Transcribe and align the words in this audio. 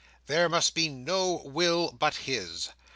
There 0.25 0.49
must 0.49 0.73
be 0.73 0.89
no 0.89 1.43
will 1.45 1.91
but 1.91 2.15
his. 2.15 2.69